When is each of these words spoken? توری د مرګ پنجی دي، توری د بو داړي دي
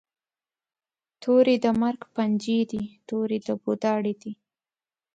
توری 1.21 1.55
د 1.63 1.65
مرګ 1.81 2.01
پنجی 2.15 2.59
دي، 2.71 2.83
توری 3.07 3.37
د 3.47 3.49
بو 3.61 3.71
داړي 3.83 4.13
دي 4.21 4.33